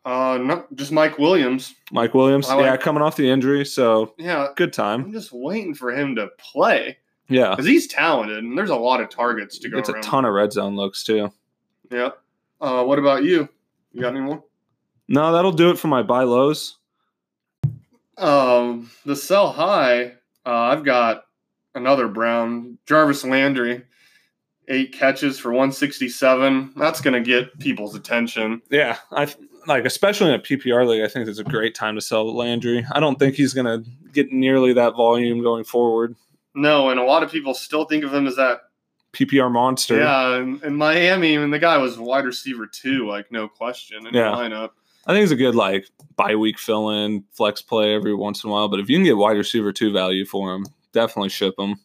[0.05, 1.75] Uh, no, just Mike Williams.
[1.91, 5.05] Mike Williams, I like- yeah, coming off the injury, so Yeah, good time.
[5.05, 9.01] I'm just waiting for him to play Yeah, because he's talented and there's a lot
[9.01, 11.33] of targets to go it's a ton of red zone looks too.
[11.91, 12.11] Yeah.
[12.61, 13.49] Uh, what about you?
[13.93, 14.43] You got any more?
[15.09, 16.77] No, that'll do it for my buy lows.
[18.19, 20.13] Um, the sell high.
[20.47, 21.25] Uh, I've got
[21.75, 23.85] another Brown, Jarvis Landry.
[24.69, 26.73] Eight catches for 167.
[26.77, 28.63] That's going to get people's attention.
[28.71, 29.33] Yeah, I
[29.67, 31.03] like especially in a PPR league.
[31.03, 32.85] I think it's a great time to sell Landry.
[32.93, 36.17] I don't think he's going to get nearly that volume going forward.
[36.55, 38.61] No, and a lot of people still think of him as that
[39.13, 39.99] PPR monster.
[39.99, 44.15] Yeah, in, in Miami, and the guy was wide receiver too, like no question in
[44.15, 44.31] Yeah.
[44.31, 44.71] the lineup.
[45.07, 48.51] I think it's a good like bye week fill in flex play every once in
[48.51, 48.69] a while.
[48.69, 51.77] But if you can get wide receiver two value for him, definitely ship him.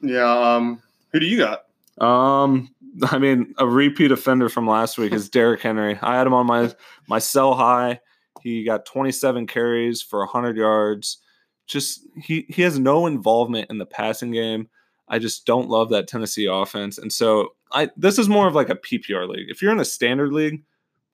[0.00, 0.24] Yeah.
[0.56, 1.64] Um, who do you got?
[1.98, 2.74] Um,
[3.04, 5.98] I mean, a repeat offender from last week is Derrick Henry.
[6.02, 6.72] I had him on my
[7.08, 8.00] my sell high.
[8.42, 11.18] He got 27 carries for 100 yards.
[11.66, 14.68] Just he he has no involvement in the passing game.
[15.08, 18.68] I just don't love that Tennessee offense, and so I this is more of like
[18.68, 19.48] a PPR league.
[19.48, 20.64] If you're in a standard league,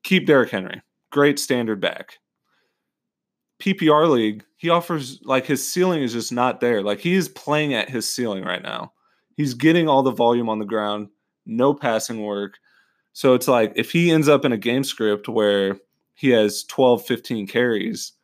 [0.02, 0.82] keep Derrick Henry.
[1.10, 2.18] Great standard back.
[3.60, 6.82] PPR league, he offers like his ceiling is just not there.
[6.82, 8.92] Like he is playing at his ceiling right now.
[9.38, 11.10] He's getting all the volume on the ground,
[11.46, 12.58] no passing work.
[13.12, 15.78] So it's like if he ends up in a game script where
[16.14, 18.14] he has 12, 15 carries,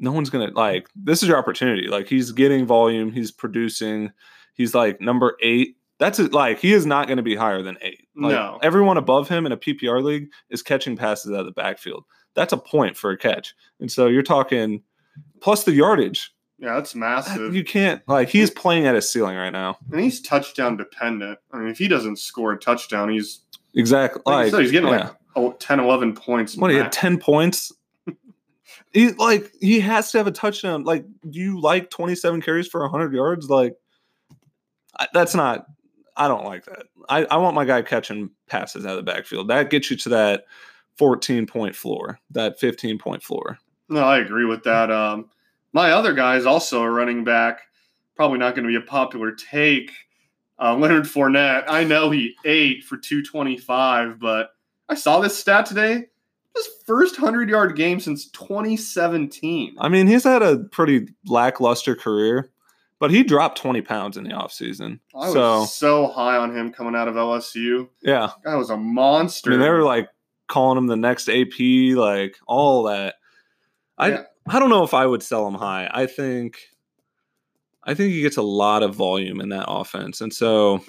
[0.00, 1.86] no one's going to like this is your opportunity.
[1.86, 4.10] Like he's getting volume, he's producing,
[4.54, 5.76] he's like number 8.
[6.00, 8.08] That's it, like he is not going to be higher than 8.
[8.16, 8.58] Like, No.
[8.62, 12.04] Everyone above him in a PPR league is catching passes out of the backfield.
[12.34, 13.54] That's a point for a catch.
[13.78, 14.82] And so you're talking
[15.40, 16.34] plus the yardage.
[16.62, 17.56] Yeah, that's massive.
[17.56, 19.78] You can't like he's playing at his ceiling right now.
[19.90, 21.40] and he's touchdown dependent.
[21.52, 23.40] I mean, if he doesn't score a touchdown, he's
[23.74, 24.22] Exactly.
[24.26, 25.06] like, Like, said, he's getting yeah.
[25.08, 26.56] like oh, 10, 11 points.
[26.56, 27.72] what he had 10 points.
[28.92, 30.84] he like he has to have a touchdown.
[30.84, 33.50] Like, do you like 27 carries for 100 yards?
[33.50, 33.74] Like
[35.00, 35.66] I, that's not
[36.16, 36.84] I don't like that.
[37.08, 39.48] I, I want my guy catching passes out of the backfield.
[39.48, 40.44] That gets you to that
[40.98, 43.58] 14 point floor, that 15 point floor.
[43.88, 44.92] No, I agree with that.
[44.92, 45.28] Um,
[45.72, 47.60] my other guy is also a running back.
[48.14, 49.90] Probably not going to be a popular take.
[50.58, 51.64] Uh, Leonard Fournette.
[51.66, 54.50] I know he ate for 225, but
[54.88, 56.04] I saw this stat today.
[56.54, 59.76] His first 100 yard game since 2017.
[59.80, 62.50] I mean, he's had a pretty lackluster career,
[62.98, 65.00] but he dropped 20 pounds in the offseason.
[65.14, 67.88] I was So, so, high on him coming out of LSU.
[68.02, 68.30] yeah.
[68.44, 69.50] That was a monster.
[69.50, 70.10] I mean, they were like
[70.48, 71.58] calling him the next AP,
[71.96, 73.14] like all that.
[73.96, 74.22] I Yeah.
[74.46, 75.88] I don't know if I would sell him high.
[75.92, 76.58] I think
[77.84, 80.82] I think he gets a lot of volume in that offense, and so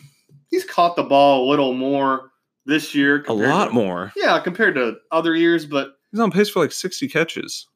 [0.49, 2.31] He's caught the ball a little more
[2.65, 3.23] this year.
[3.27, 4.11] a lot to- more.
[4.15, 7.67] Yeah, compared to other years, but He's on pace for like sixty catches.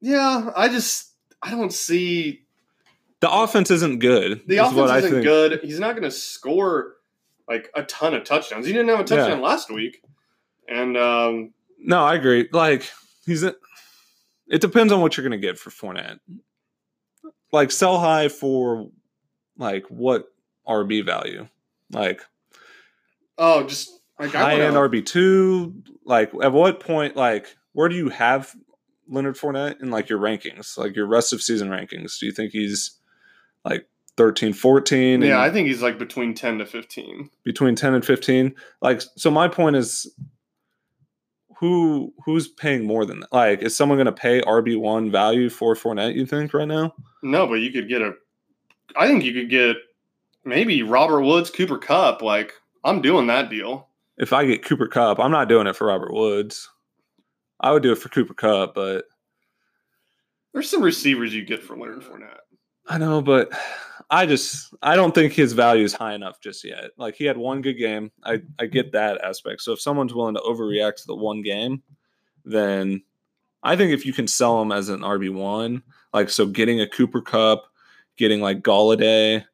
[0.00, 2.44] yeah, I just I don't see
[3.20, 4.42] The offense isn't good.
[4.46, 5.60] the is offense isn't good.
[5.62, 6.94] He's not going to score
[7.48, 8.66] like a ton of touchdowns.
[8.66, 10.02] He didn't have a touchdown last week,
[10.68, 12.48] and um, No, I agree.
[12.52, 12.88] Like
[13.26, 13.54] he's a,
[14.52, 16.20] it depends on what you're going to get for Fournette.
[17.50, 18.90] Like sell high for
[19.56, 20.26] like what
[20.68, 21.48] RB value?
[21.90, 22.20] Like
[23.38, 25.82] oh, just like I high end RB two.
[26.04, 27.16] Like at what point?
[27.16, 28.54] Like where do you have
[29.08, 32.18] Leonard Fournette in like your rankings, like your rest of season rankings?
[32.18, 32.98] Do you think he's
[33.64, 33.86] like
[34.18, 35.22] 13, 14?
[35.22, 37.30] yeah, I think he's like between ten to fifteen.
[37.42, 38.54] between ten and fifteen.
[38.82, 40.12] Like so, my point is.
[41.62, 43.32] Who who's paying more than that?
[43.32, 46.16] Like, is someone going to pay RB one value for Fournette?
[46.16, 46.92] You think right now?
[47.22, 48.14] No, but you could get a.
[48.96, 49.76] I think you could get
[50.44, 52.20] maybe Robert Woods, Cooper Kupp.
[52.20, 53.86] Like I'm doing that deal.
[54.18, 56.68] If I get Cooper Kupp, I'm not doing it for Robert Woods.
[57.60, 59.04] I would do it for Cooper Kupp, but
[60.52, 62.40] There's some receivers you get for Leonard Fournette.
[62.88, 63.52] I know, but
[64.12, 66.90] I just I don't think his value is high enough just yet.
[66.98, 68.12] Like he had one good game.
[68.22, 69.62] I I get that aspect.
[69.62, 71.82] So if someone's willing to overreact to the one game,
[72.44, 73.02] then
[73.62, 76.86] I think if you can sell him as an RB one, like so getting a
[76.86, 77.64] Cooper Kupp,
[78.18, 79.46] getting like Golladay,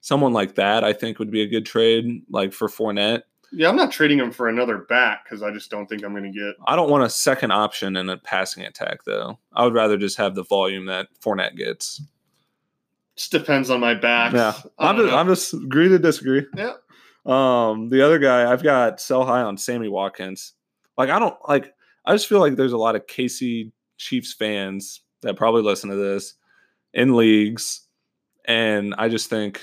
[0.00, 2.22] someone like that, I think would be a good trade.
[2.30, 5.86] Like for Fournette, Yeah, I'm not trading him for another back because I just don't
[5.88, 6.54] think I'm going to get.
[6.66, 9.38] I don't want a second option in a passing attack though.
[9.52, 12.00] I would rather just have the volume that Fournette gets.
[13.16, 14.32] Just depends on my back.
[14.34, 15.16] Yeah, I'm just, know.
[15.16, 16.46] I'm just agree to disagree.
[16.54, 16.74] Yeah.
[17.24, 20.52] Um, the other guy I've got sell high on Sammy Watkins.
[20.96, 21.74] Like I don't like.
[22.04, 25.96] I just feel like there's a lot of KC Chiefs fans that probably listen to
[25.96, 26.34] this
[26.94, 27.86] in leagues,
[28.44, 29.62] and I just think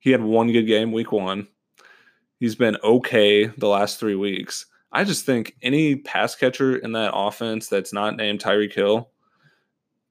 [0.00, 1.46] he had one good game week one.
[2.40, 4.66] He's been okay the last three weeks.
[4.90, 9.11] I just think any pass catcher in that offense that's not named Tyreek Hill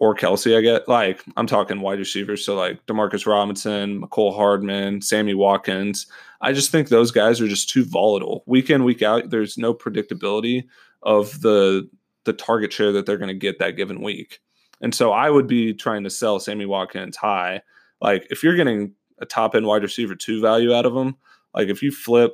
[0.02, 5.00] or Kelce, I get like I'm talking wide receivers, so like Demarcus Robinson, Mecole Hardman,
[5.00, 6.08] Sammy Watkins.
[6.42, 8.44] I just think those guys are just too volatile.
[8.48, 10.64] Week in, week out, there's no predictability
[11.04, 11.88] of the
[12.24, 14.40] the target share that they're going to get that given week.
[14.82, 17.62] And so I would be trying to sell Sammy Watkins high.
[18.02, 21.16] Like if you're getting a top end wide receiver two value out of him,
[21.54, 22.34] Like if you flip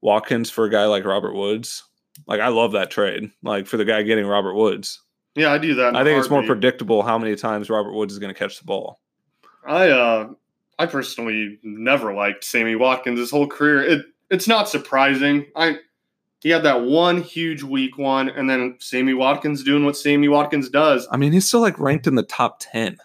[0.00, 1.84] Watkins for a guy like Robert Woods,
[2.26, 3.30] like I love that trade.
[3.42, 5.02] Like for the guy getting Robert Woods,
[5.34, 5.94] Yeah, I do that.
[5.96, 8.64] I think it's more predictable how many times Robert Woods is going to catch the
[8.64, 9.00] ball.
[9.66, 10.28] I uh
[10.78, 13.82] I personally never liked Sammy Watkins his whole career.
[13.82, 15.46] It it's not surprising.
[15.54, 15.76] I
[16.40, 20.70] he had that one huge week one, and then Sammy Watkins doing what Sammy Watkins
[20.70, 21.06] does.
[21.12, 22.96] I mean, he's still like ranked in the top ten,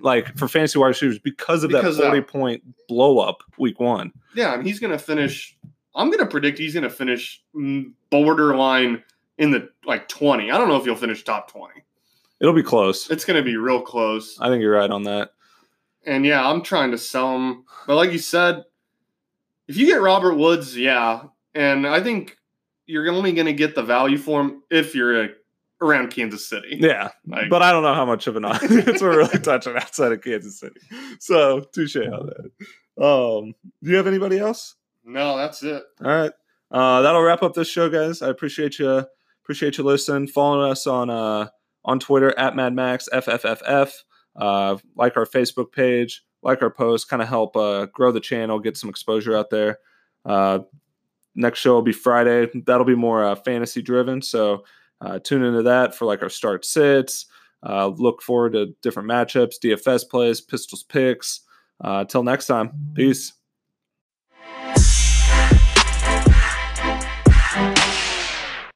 [0.00, 2.28] like for fantasy wide receivers because of Because that forty that.
[2.28, 4.12] point blow up week one.
[4.34, 5.56] Yeah, and he's gonna finish.
[5.94, 9.04] I'm gonna predict he's gonna finish mm, borderline
[9.38, 10.50] in the like 20.
[10.50, 11.74] I don't know if you'll finish top 20.
[12.40, 13.10] It'll be close.
[13.10, 14.38] It's gonna be real close.
[14.40, 15.30] I think you're right on that.
[16.04, 17.64] And yeah, I'm trying to sell him.
[17.86, 18.64] But like you said,
[19.68, 21.24] if you get Robert Woods, yeah.
[21.54, 22.36] And I think
[22.86, 25.28] you're only going to get the value for him if you're uh
[25.80, 26.78] around Kansas City.
[26.80, 30.12] Yeah, Like, but I don't know how much of an audience we're really touching outside
[30.12, 30.80] of Kansas City.
[31.18, 33.02] So touche on that.
[33.04, 34.76] Um, do you have anybody else?
[35.04, 35.82] no, that's it.
[36.04, 36.32] All right.
[36.70, 38.22] Uh, that'll wrap up this show, guys.
[38.22, 39.04] I appreciate you
[39.42, 40.28] appreciate you listening.
[40.28, 41.48] Following us on uh
[41.84, 43.92] on Twitter at Mad Max MadMaxFFFF.
[44.34, 48.58] Uh, like our Facebook page, like our post, kind of help uh, grow the channel,
[48.58, 49.78] get some exposure out there.
[50.24, 50.60] Uh,
[51.34, 52.48] next show will be Friday.
[52.66, 54.22] That'll be more uh, fantasy driven.
[54.22, 54.64] So
[55.00, 57.26] uh, tune into that for like our start sits.
[57.64, 61.40] Uh, look forward to different matchups, DFS plays, pistols picks.
[61.80, 63.32] Uh, till next time, peace.